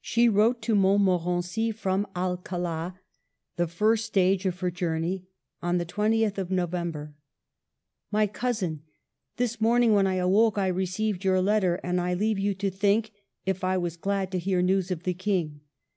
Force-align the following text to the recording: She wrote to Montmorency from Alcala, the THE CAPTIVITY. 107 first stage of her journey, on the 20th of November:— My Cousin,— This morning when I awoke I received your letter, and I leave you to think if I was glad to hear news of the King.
She 0.00 0.28
wrote 0.28 0.62
to 0.62 0.76
Montmorency 0.76 1.72
from 1.72 2.06
Alcala, 2.14 3.00
the 3.56 3.64
THE 3.64 3.66
CAPTIVITY. 3.66 3.74
107 3.76 3.76
first 3.78 4.04
stage 4.04 4.46
of 4.46 4.60
her 4.60 4.70
journey, 4.70 5.24
on 5.60 5.78
the 5.78 5.84
20th 5.84 6.38
of 6.38 6.52
November:— 6.52 7.16
My 8.12 8.28
Cousin,— 8.28 8.82
This 9.36 9.60
morning 9.60 9.92
when 9.92 10.06
I 10.06 10.14
awoke 10.14 10.58
I 10.58 10.68
received 10.68 11.24
your 11.24 11.40
letter, 11.42 11.80
and 11.82 12.00
I 12.00 12.14
leave 12.14 12.38
you 12.38 12.54
to 12.54 12.70
think 12.70 13.10
if 13.46 13.64
I 13.64 13.76
was 13.76 13.96
glad 13.96 14.30
to 14.30 14.38
hear 14.38 14.62
news 14.62 14.92
of 14.92 15.02
the 15.02 15.12
King. 15.14 15.60